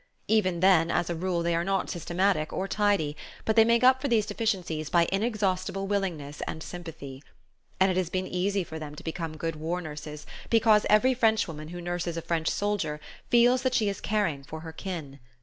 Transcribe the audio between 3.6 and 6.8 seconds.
make up for these deficiencies by inexhaustible willingness and